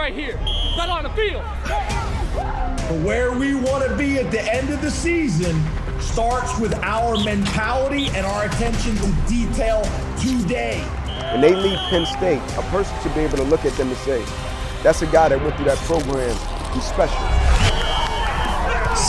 [0.00, 0.40] right here,
[0.78, 1.44] not on the field.
[2.34, 5.62] But where we want to be at the end of the season
[6.00, 9.82] starts with our mentality and our attention to detail
[10.18, 10.80] today.
[11.32, 13.96] When they leave Penn State, a person should be able to look at them and
[13.98, 14.24] say,
[14.82, 16.34] that's a guy that went through that program.
[16.72, 17.39] He's special.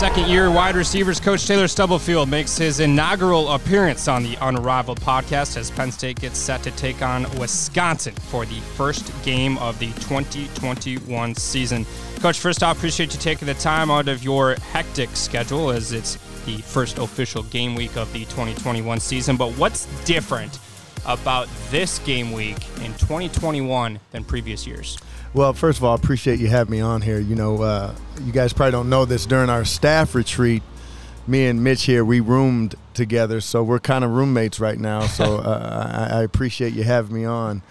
[0.02, 5.56] Second year wide receivers coach Taylor Stubblefield makes his inaugural appearance on the Unrivaled podcast
[5.56, 9.92] as Penn State gets set to take on Wisconsin for the first game of the
[10.00, 11.86] 2021 season.
[12.18, 16.16] Coach, first off, appreciate you taking the time out of your hectic schedule as it's
[16.46, 19.36] the first official game week of the 2021 season.
[19.36, 20.58] But what's different
[21.06, 24.98] about this game week in 2021 than previous years?
[25.34, 27.18] Well, first of all, I appreciate you having me on here.
[27.18, 30.62] You know, uh, you guys probably don't know this during our staff retreat.
[31.26, 35.06] Me and Mitch here, we roomed together, so we're kind of roommates right now.
[35.06, 37.62] So uh, I, I, appreciate you having me on.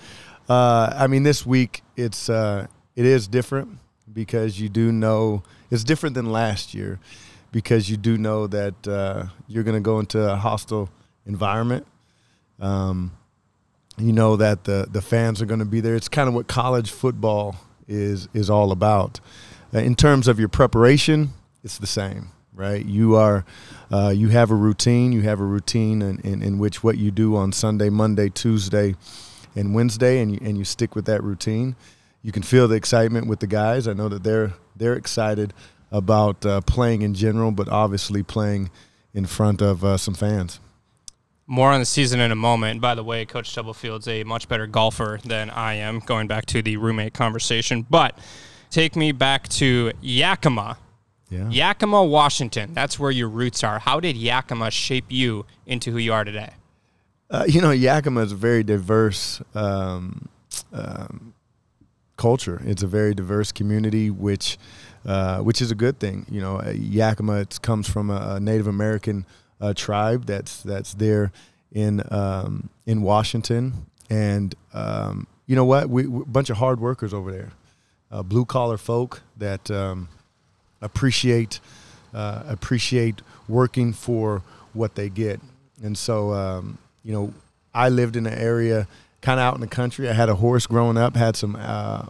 [0.49, 3.77] Uh, I mean, this week it's uh, it is different
[4.11, 6.99] because you do know it's different than last year
[7.51, 10.89] because you do know that uh, you're going to go into a hostile
[11.27, 11.85] environment.
[12.59, 13.11] Um,
[14.01, 15.95] you know that the the fans are going to be there.
[15.95, 17.55] It's kind of what college football
[17.87, 19.19] is is all about.
[19.73, 21.29] Uh, in terms of your preparation,
[21.63, 22.85] it's the same, right?
[22.85, 23.45] You are
[23.91, 25.11] uh, you have a routine.
[25.11, 28.95] You have a routine in, in, in, which what you do on Sunday, Monday, Tuesday,
[29.55, 31.75] and Wednesday, and you and you stick with that routine.
[32.21, 33.87] You can feel the excitement with the guys.
[33.87, 35.53] I know that they're they're excited
[35.91, 38.69] about uh, playing in general, but obviously playing
[39.13, 40.59] in front of uh, some fans.
[41.47, 42.79] More on the season in a moment.
[42.81, 46.61] By the way, Coach Stubblefield's a much better golfer than I am, going back to
[46.61, 47.85] the roommate conversation.
[47.89, 48.17] But
[48.69, 50.77] take me back to Yakima.
[51.29, 51.49] Yeah.
[51.49, 52.73] Yakima, Washington.
[52.73, 53.79] That's where your roots are.
[53.79, 56.51] How did Yakima shape you into who you are today?
[57.29, 60.27] Uh, you know, Yakima is a very diverse um,
[60.73, 61.33] um,
[62.17, 62.61] culture.
[62.65, 64.57] It's a very diverse community, which
[65.05, 66.25] uh, which is a good thing.
[66.29, 69.25] You know, Yakima comes from a, a Native American
[69.61, 71.31] uh, tribe that's that's there
[71.71, 75.89] in um, in Washington, and um, you know what?
[75.89, 77.51] We, we, a bunch of hard workers over there,
[78.11, 80.09] uh, blue collar folk that um,
[80.81, 81.59] appreciate
[82.13, 84.41] uh, appreciate working for
[84.73, 85.39] what they get,
[85.83, 87.33] and so um, you know,
[87.73, 88.87] I lived in an area
[89.21, 90.09] kind of out in the country.
[90.09, 92.05] I had a horse growing up, had some uh,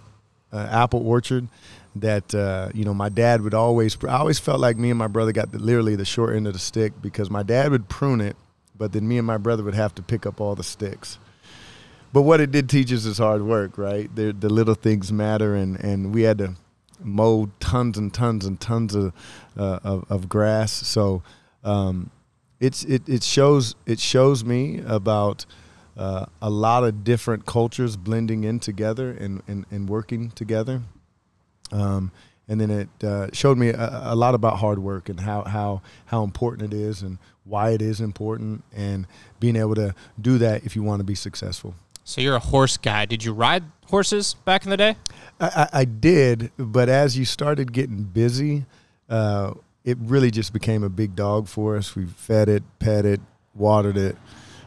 [0.54, 1.48] uh, apple orchard
[1.96, 5.08] that uh, you know my dad would always I always felt like me and my
[5.08, 8.22] brother got the, literally the short end of the stick because my dad would prune
[8.22, 8.36] it,
[8.78, 11.20] but then me and my brother would have to pick up all the sticks.
[12.14, 14.14] But what it did teach us is hard work, right?
[14.14, 16.56] The, the little things matter, and, and we had to
[17.00, 19.14] mow tons and tons and tons of
[19.58, 20.72] uh, of, of, grass.
[20.72, 21.24] So
[21.64, 22.12] um,
[22.60, 25.46] it's it, it shows it shows me about
[25.98, 30.82] uh, a lot of different cultures blending in together and, and, and working together.
[31.72, 32.12] Um,
[32.48, 35.82] and then it uh, showed me a, a, lot about hard work and how, how,
[36.08, 39.08] how important it is and why it is important and
[39.40, 41.76] being able to do that if you want to be successful.
[42.04, 43.06] So you're a horse guy.
[43.06, 44.98] Did you ride horses back in the day?
[45.40, 48.66] I, I, I did, but as you started getting busy,
[49.10, 49.54] uh,
[49.86, 51.96] it really just became a big dog for us.
[51.96, 53.22] We fed it, pet it,
[53.56, 54.18] watered it.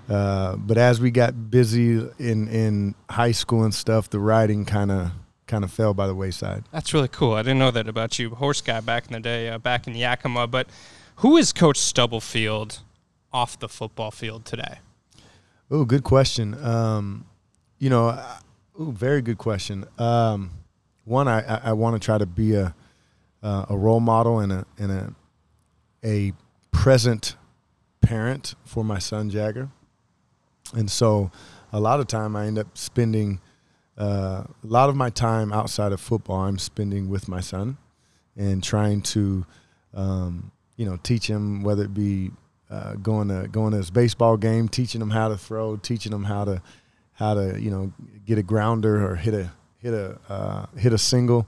[0.09, 4.91] Uh, but as we got busy in, in high school and stuff, the riding kind
[4.91, 5.11] of
[5.47, 6.65] kind of fell by the wayside.
[6.73, 7.35] That's really cool.
[7.35, 9.95] I didn't know that about you, horse guy back in the day, uh, back in
[9.95, 10.47] Yakima.
[10.47, 10.69] But
[11.17, 12.81] who is Coach Stubblefield
[13.33, 14.79] off the football field today?
[15.71, 16.55] Oh, good question.
[16.65, 17.27] Um,
[17.79, 18.39] you know, uh,
[18.81, 19.85] ooh, very good question.
[19.99, 20.51] Um,
[21.05, 22.75] one, I, I, I want to try to be a
[23.43, 25.15] uh, a role model and a and a
[26.03, 26.33] a
[26.71, 27.37] present
[28.01, 29.69] parent for my son Jagger,
[30.75, 31.31] and so
[31.73, 33.41] a lot of time I end up spending–
[33.97, 37.77] uh, a lot of my time outside of football, I'm spending with my son
[38.37, 39.47] and trying to,
[39.95, 42.31] um, you know, teach him whether it be
[42.71, 46.25] uh, going to going to his baseball game, teaching him how to throw, teaching him
[46.25, 46.63] how to
[47.13, 47.93] how to you know
[48.27, 51.47] get a grounder or hit a hit a uh, hit a single.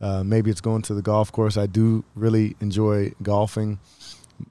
[0.00, 1.56] Uh, maybe it's going to the golf course.
[1.56, 3.78] I do really enjoy golfing.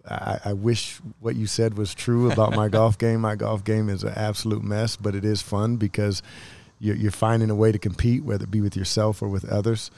[0.08, 3.22] I, I, wish what you said was true about my golf game.
[3.22, 6.22] My golf game is an absolute mess, but it is fun because
[6.80, 9.92] you're, you're finding a way to compete, whether it be with yourself or with others.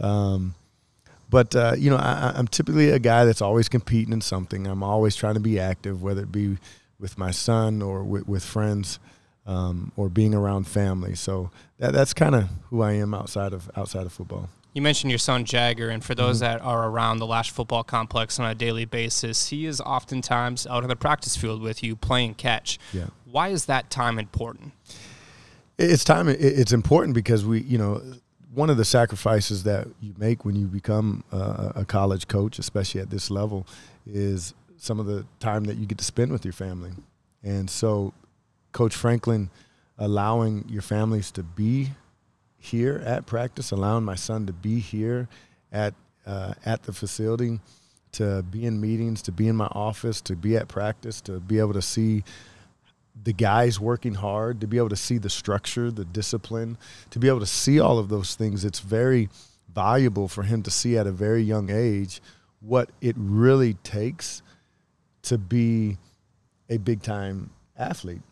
[0.00, 0.54] Um,
[1.30, 4.66] but uh, you know, I, am typically a guy that's always competing in something.
[4.66, 6.58] I'm always trying to be active, whether it be
[6.98, 8.98] with my son or with, with friends,
[9.46, 11.14] um, or being around family.
[11.14, 14.48] So that, that's kind of who I am outside of outside of football.
[14.74, 16.58] You mentioned your son Jagger, and for those mm-hmm.
[16.58, 20.82] that are around the Lasch football complex on a daily basis, he is oftentimes out
[20.82, 22.78] on the practice field with you playing catch.
[22.92, 23.06] Yeah.
[23.24, 24.72] Why is that time important?
[25.78, 26.28] It's time.
[26.28, 28.02] It's important because we, you know,
[28.52, 33.00] one of the sacrifices that you make when you become a, a college coach, especially
[33.00, 33.66] at this level,
[34.06, 36.90] is some of the time that you get to spend with your family.
[37.42, 38.12] And so,
[38.72, 39.50] Coach Franklin
[39.98, 41.90] allowing your families to be
[42.58, 45.28] here at practice, allowing my son to be here
[45.72, 45.94] at
[46.26, 47.60] uh, at the facility,
[48.12, 51.58] to be in meetings, to be in my office, to be at practice, to be
[51.58, 52.24] able to see
[53.24, 56.78] the guys working hard, to be able to see the structure, the discipline,
[57.10, 58.64] to be able to see all of those things.
[58.64, 59.28] It's very
[59.72, 62.20] valuable for him to see at a very young age
[62.60, 64.42] what it really takes
[65.22, 65.96] to be
[66.68, 68.22] a big time athlete.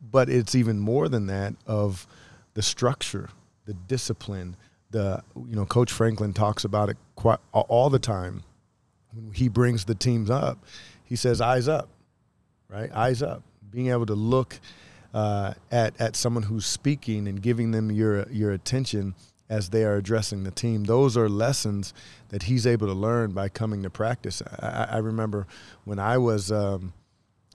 [0.00, 2.06] But it's even more than that of
[2.54, 3.30] the structure,
[3.66, 4.56] the discipline,
[4.90, 8.42] the you know coach Franklin talks about it quite all the time
[9.12, 10.58] when he brings the teams up.
[11.04, 11.88] He says eyes up.
[12.68, 12.90] Right?
[12.92, 13.42] Eyes up.
[13.72, 14.60] Being able to look
[15.14, 19.14] uh, at at someone who's speaking and giving them your your attention
[19.52, 20.84] as they are addressing the team.
[20.84, 21.92] Those are lessons
[22.30, 24.40] that he's able to learn by coming to practice.
[24.60, 25.46] I, I remember
[25.84, 26.94] when I was, um,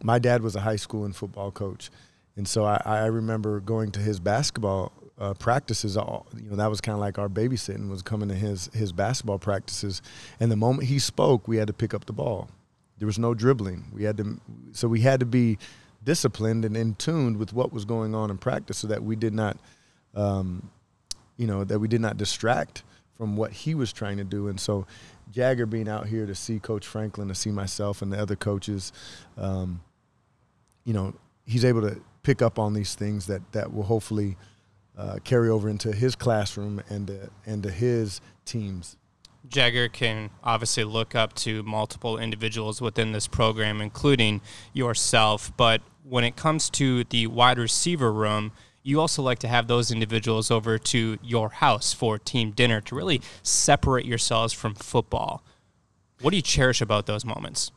[0.03, 1.89] my dad was a high school and football coach,
[2.35, 5.97] and so I, I remember going to his basketball uh, practices.
[5.97, 8.91] All you know, that was kind of like our babysitting was coming to his his
[8.91, 10.03] basketball practices.
[10.39, 12.49] And the moment he spoke, we had to pick up the ball.
[12.99, 13.85] There was no dribbling.
[13.91, 14.39] We had to,
[14.71, 15.57] so we had to be
[16.07, 19.33] disciplined and in tuned with what was going on in practice, so that we did
[19.33, 19.57] not,
[20.15, 20.71] um,
[21.35, 22.83] you know, that we did not distract
[23.17, 24.47] from what he was trying to do.
[24.47, 24.87] And so,
[25.33, 28.93] Jagger being out here to see Coach Franklin, to see myself and the other coaches,
[29.37, 29.81] um,
[30.85, 31.13] you know,
[31.45, 34.37] he's able to pick up on these things that that will hopefully
[34.97, 38.95] uh, carry over into his classroom and to, and to his teams.
[39.49, 44.41] Jagger can obviously look up to multiple individuals within this program, including
[44.73, 45.51] yourself.
[45.57, 48.51] But when it comes to the wide receiver room,
[48.83, 52.95] you also like to have those individuals over to your house for team dinner to
[52.95, 55.43] really separate yourselves from football.
[56.21, 57.71] What do you cherish about those moments?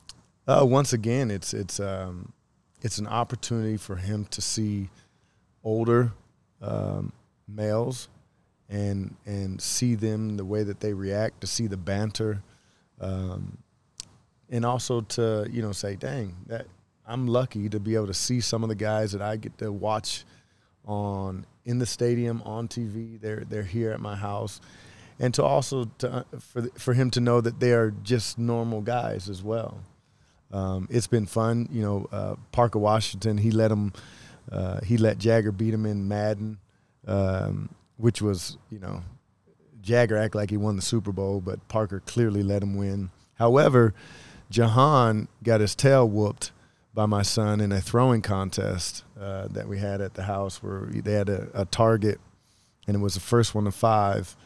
[0.46, 2.32] Uh, once again, it's it's um,
[2.80, 4.88] it's an opportunity for him to see
[5.62, 6.12] older
[6.62, 7.12] um,
[7.46, 8.08] males
[8.70, 12.42] and and see them the way that they react, to see the banter,
[13.00, 13.58] um,
[14.48, 16.66] and also to you know say, dang, that
[17.06, 19.72] I'm lucky to be able to see some of the guys that I get to
[19.72, 20.24] watch
[20.86, 23.20] on in the stadium on TV.
[23.20, 24.60] They're they're here at my house,
[25.18, 29.28] and to also to, for for him to know that they are just normal guys
[29.28, 29.80] as well.
[30.52, 31.68] Um, it's been fun.
[31.70, 33.92] You know, uh, Parker Washington, he let him,
[34.50, 36.58] uh, he let Jagger beat him in Madden,
[37.06, 37.68] um,
[38.00, 39.02] which was, you know,
[39.82, 43.10] Jagger act like he won the Super Bowl, but Parker clearly let him win.
[43.34, 43.94] However,
[44.50, 46.52] Jahan got his tail whooped
[46.92, 50.86] by my son in a throwing contest uh, that we had at the house where
[50.86, 52.20] they had a, a, target,
[52.86, 54.36] and it was the first one to five,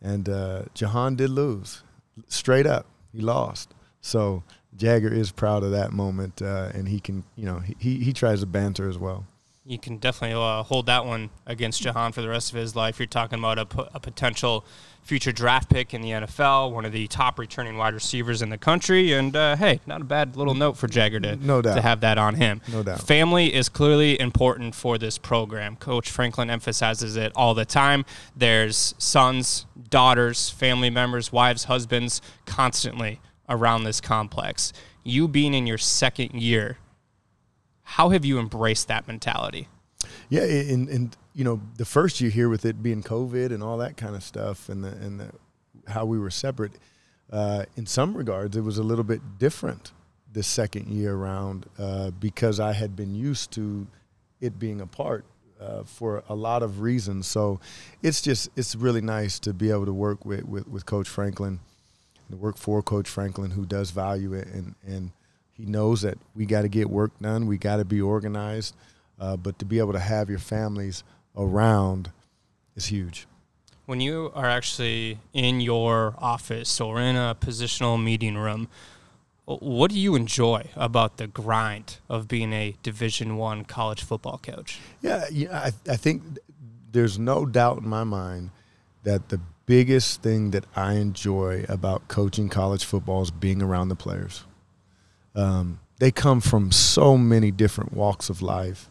[0.00, 1.82] and uh, Jahan did lose,
[2.26, 2.86] straight up.
[3.12, 3.72] He lost.
[4.00, 4.42] So
[4.76, 8.40] Jagger is proud of that moment, uh, and he can, you know, he he tries
[8.40, 9.26] to banter as well.
[9.64, 12.98] You can definitely uh, hold that one against Jahan for the rest of his life.
[12.98, 14.64] You're talking about a, a potential
[15.04, 18.58] future draft pick in the NFL, one of the top returning wide receivers in the
[18.58, 21.76] country, and uh, hey, not a bad little note for Jagger to no doubt.
[21.76, 22.60] to have that on him.
[22.72, 23.00] No doubt.
[23.02, 25.76] Family is clearly important for this program.
[25.76, 28.04] Coach Franklin emphasizes it all the time.
[28.36, 34.72] There's sons, daughters, family members, wives, husbands, constantly around this complex.
[35.04, 36.78] You being in your second year,
[37.82, 39.68] how have you embraced that mentality?
[40.28, 43.78] Yeah, and and you know the first year here with it being COVID and all
[43.78, 45.30] that kind of stuff, and the, and the,
[45.88, 46.72] how we were separate.
[47.30, 49.92] Uh, in some regards, it was a little bit different
[50.30, 53.86] this second year around uh, because I had been used to
[54.40, 55.24] it being apart
[55.60, 57.26] uh, for a lot of reasons.
[57.26, 57.60] So
[58.02, 61.60] it's just it's really nice to be able to work with with, with Coach Franklin
[62.32, 65.12] to work for Coach Franklin, who does value it, and and
[65.52, 68.74] he knows that we got to get work done, we got to be organized,
[69.18, 71.04] uh, but to be able to have your families
[71.36, 72.10] around
[72.74, 73.26] is huge.
[73.86, 78.68] When you are actually in your office or in a positional meeting room,
[79.44, 84.78] what do you enjoy about the grind of being a Division One college football coach?
[85.00, 86.22] Yeah, yeah, I, I think
[86.92, 88.50] there's no doubt in my mind
[89.02, 93.96] that the biggest thing that I enjoy about coaching college football is being around the
[93.96, 94.44] players.
[95.34, 98.90] Um, they come from so many different walks of life,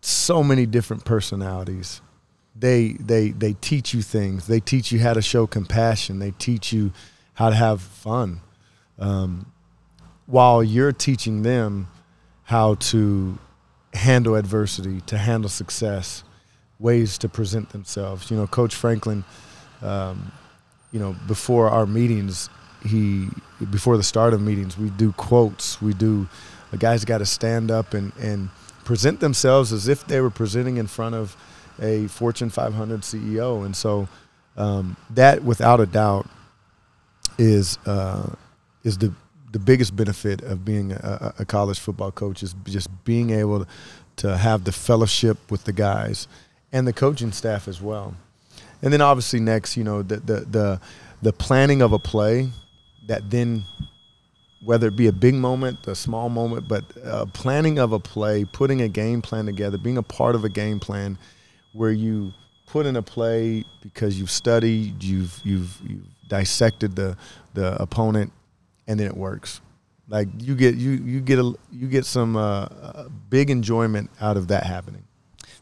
[0.00, 2.00] so many different personalities.
[2.56, 4.46] They they they teach you things.
[4.46, 6.18] They teach you how to show compassion.
[6.18, 6.92] They teach you
[7.34, 8.40] how to have fun,
[8.98, 9.52] um,
[10.26, 11.86] while you're teaching them
[12.42, 13.38] how to
[13.94, 16.24] handle adversity, to handle success,
[16.80, 18.30] ways to present themselves.
[18.30, 19.24] You know, Coach Franklin,
[19.82, 20.32] um,
[20.90, 22.50] you know, before our meetings,
[22.84, 23.28] he
[23.70, 25.80] before the start of meetings, we do quotes.
[25.82, 26.28] We do.
[26.72, 28.50] A guy's got to stand up and and
[28.84, 31.36] present themselves as if they were presenting in front of
[31.80, 34.08] a Fortune 500 CEO, and so
[34.56, 36.26] um, that, without a doubt,
[37.38, 38.34] is uh,
[38.84, 39.12] is the
[39.52, 43.66] the biggest benefit of being a, a, college football coach is just being able
[44.16, 46.28] to have the fellowship with the guys
[46.70, 48.14] and the coaching staff as well.
[48.82, 50.80] And then obviously next, you know, the the the,
[51.22, 52.50] the planning of a play
[53.08, 53.64] that then
[54.64, 58.44] whether it be a big moment, a small moment, but uh, planning of a play,
[58.44, 61.18] putting a game plan together, being a part of a game plan
[61.72, 62.32] where you
[62.66, 67.16] put in a play because you've studied, you've you've you've dissected the
[67.54, 68.32] the opponent,
[68.86, 69.60] and then it works.
[70.08, 74.48] Like you get you you get a you get some uh, big enjoyment out of
[74.48, 75.04] that happening.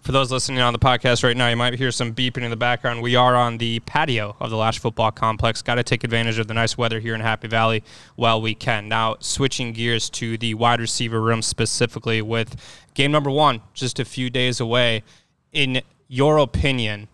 [0.07, 2.57] For those listening on the podcast right now, you might hear some beeping in the
[2.57, 3.03] background.
[3.03, 5.63] We are on the patio of the Lasch Football Complex.
[5.63, 7.83] Got to take advantage of the nice weather here in Happy Valley
[8.15, 8.89] while we can.
[8.89, 12.55] Now, switching gears to the wide receiver room specifically with
[12.95, 15.03] game number one just a few days away.
[15.51, 17.09] In your opinion,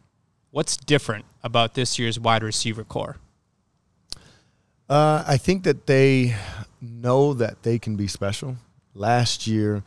[0.51, 3.17] what's different about this year's wide receiver corps?
[4.91, 6.37] Uh, I think that they
[6.83, 8.59] know that they can be special.
[8.95, 9.83] Last year,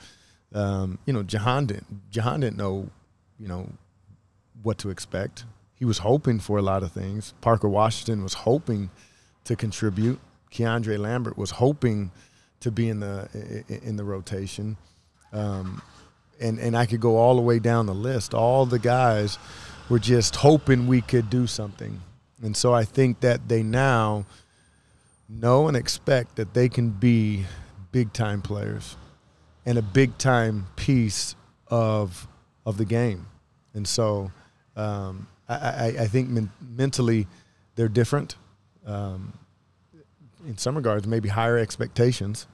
[0.56, 2.90] um, you know, Jahan didn't Jahan didn't know,
[3.40, 3.70] you know,
[4.64, 5.46] what to expect.
[5.76, 7.34] He was hoping for a lot of things.
[7.42, 8.90] Parker Washington was hoping
[9.44, 10.20] to contribute.
[10.52, 12.12] Keandre Lambert was hoping
[12.62, 13.30] to be in the
[13.68, 14.78] in the rotation.
[15.34, 15.82] Um,
[16.40, 18.34] and and I could go all the way down the list.
[18.34, 19.38] All the guys
[19.90, 22.02] were just hoping we could do something,
[22.42, 24.26] and so I think that they now
[25.28, 27.46] know and expect that they can be
[27.92, 28.96] big time players
[29.66, 31.36] and a big time piece
[31.68, 32.28] of
[32.66, 33.28] of the game,
[33.74, 34.32] and so
[34.76, 37.28] um, I, I, I, think men- mentally
[37.76, 38.36] they're different.
[38.86, 39.34] Um,
[40.48, 42.48] in some regards, maybe higher expectations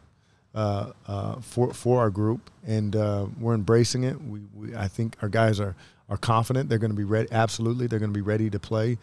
[0.56, 4.22] uh, uh, for for our group, and uh, we're embracing it.
[4.22, 5.76] We, we, I think our guys are
[6.10, 6.70] are confident.
[6.70, 7.30] They're going to be ready.
[7.32, 8.98] Absolutely, they're going to be ready to play.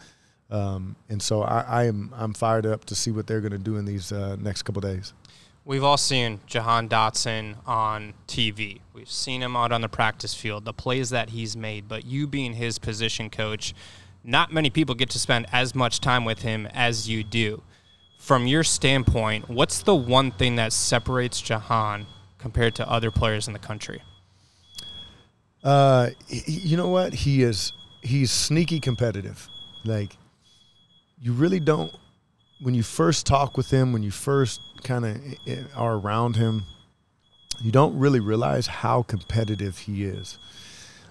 [0.51, 3.59] Um, and so I, I, am I'm fired up to see what they're going to
[3.59, 5.13] do in these uh, next couple days.
[5.69, 8.81] We've all seen Jahan Dotson on TV.
[8.91, 11.87] We've seen him out on the practice field, the plays that he's made.
[11.87, 13.75] But you being his position coach,
[14.23, 17.61] not many people get to spend as much time with him as you do
[18.19, 22.07] from your standpoint, what's the one thing that separates Jahan
[22.39, 24.01] compared to other players in the country?
[25.63, 27.13] Uh, you know what?
[27.13, 29.47] He is he's sneaky competitive.
[29.85, 30.17] Like
[31.21, 31.93] you really don't
[32.61, 35.17] when you first talk with him, when you first kind of
[35.75, 36.63] are around him,
[37.61, 40.37] you don't really realize how competitive he is.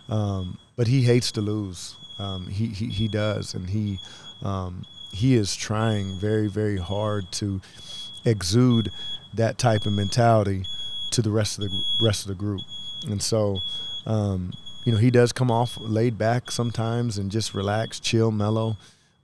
[0.09, 1.97] Um, but he hates to lose.
[2.19, 3.99] Um, he, he he does, and he
[4.43, 7.61] um, he is trying very, very hard to
[8.25, 8.91] exude
[9.35, 10.65] that type of mentality
[11.11, 12.63] to the rest of the rest of the group.
[13.07, 13.63] And so,
[14.07, 14.53] um,
[14.85, 18.77] you know, he does come off laid back sometimes and just relax, chill, mellow.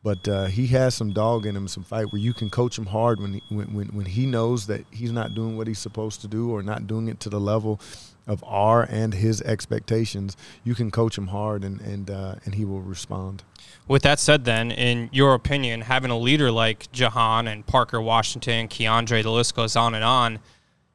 [0.04, 2.86] But uh, he has some dog in him, some fight where you can coach him
[2.86, 6.20] hard when, he, when, when when he knows that he's not doing what he's supposed
[6.20, 7.80] to do or not doing it to the level
[8.26, 10.36] of our and his expectations.
[10.62, 13.44] You can coach him hard, and and uh, and he will respond.
[13.88, 18.68] With that said, then, in your opinion, having a leader like Jahan and Parker Washington,
[18.68, 20.38] Keandre, the list goes on and on,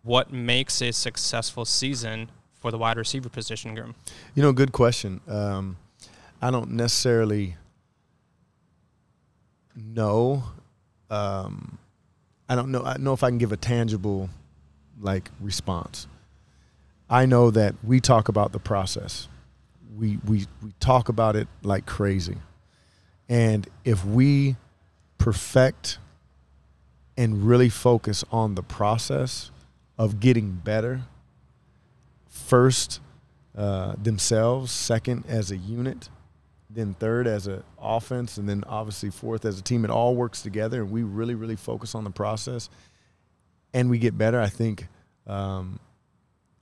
[0.04, 3.96] what makes a successful season for the wide receiver position, Grim?
[4.36, 5.22] You know, good question.
[5.28, 5.78] Um,
[6.42, 7.58] I don't necessarily
[9.79, 10.43] know.
[11.09, 11.77] Um,
[12.48, 12.83] I don't know.
[12.83, 14.29] I know if I can give a tangible,
[15.00, 16.07] like, response.
[17.09, 19.27] I know that we talk about the process.
[19.98, 22.38] We we we talk about it like crazy.
[23.27, 24.55] And if we
[25.17, 26.00] perfect
[27.17, 29.51] and really focus on the process
[29.98, 31.01] of getting better,
[32.27, 33.01] first
[33.57, 36.09] uh, themselves, second as a unit,
[36.70, 40.42] then third as an offense, and then obviously fourth as a team, it all works
[40.42, 42.70] together, and we really, really focus on the process,
[43.74, 44.40] and we get better.
[44.40, 44.88] I think,
[45.26, 45.80] um,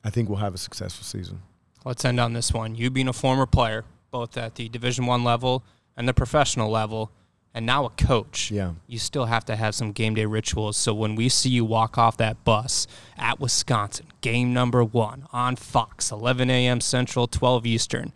[0.04, 1.42] I think we'll have a successful season.
[1.84, 2.76] Let's end on this one.
[2.76, 5.64] You being a former player, both at the Division One level
[5.96, 7.12] and the professional level,
[7.54, 8.52] and now a coach.
[8.52, 8.74] Yeah.
[8.88, 10.78] You still have to have some game day rituals.
[10.78, 12.88] So when we see you walk off that bus
[13.18, 16.80] at Wisconsin, game number one on Fox, 11 a.m.
[16.82, 18.14] Central, 12 Eastern.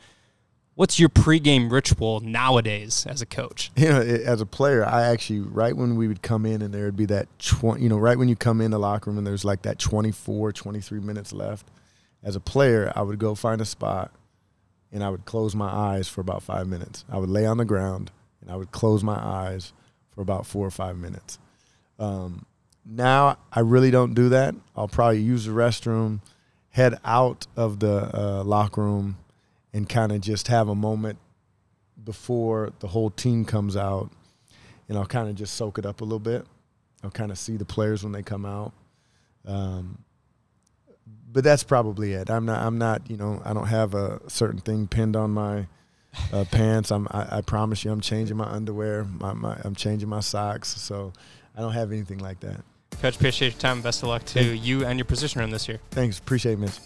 [0.75, 3.71] What's your pregame ritual nowadays as a coach?
[3.75, 6.85] You know, as a player, I actually right when we would come in and there
[6.85, 9.27] would be that 20, you know, right when you come in the locker room and
[9.27, 11.67] there's like that 24, 23 minutes left.
[12.23, 14.11] As a player, I would go find a spot
[14.91, 17.03] and I would close my eyes for about five minutes.
[17.09, 18.11] I would lay on the ground
[18.41, 19.73] and I would close my eyes
[20.09, 21.37] for about four or five minutes.
[21.99, 22.45] Um,
[22.85, 24.55] now I really don't do that.
[24.75, 26.21] I'll probably use the restroom,
[26.69, 29.17] head out of the uh, locker room,
[29.73, 31.17] and kind of just have a moment
[32.03, 34.11] before the whole team comes out,
[34.89, 36.45] and I'll kind of just soak it up a little bit.
[37.03, 38.73] I'll kind of see the players when they come out.
[39.45, 40.03] Um,
[41.31, 42.29] but that's probably it.
[42.29, 42.65] I'm not.
[42.65, 43.09] I'm not.
[43.09, 45.67] You know, I don't have a certain thing pinned on my
[46.31, 46.91] uh, pants.
[46.91, 47.07] I'm.
[47.11, 49.05] I, I, promise you, I'm changing my underwear.
[49.05, 50.69] My, my, I'm changing my socks.
[50.69, 51.13] So
[51.55, 52.61] I don't have anything like that.
[53.01, 53.81] Coach, appreciate your time.
[53.81, 55.79] Best of luck to you and your position room this year.
[55.91, 56.19] Thanks.
[56.19, 56.77] Appreciate it, Mitch.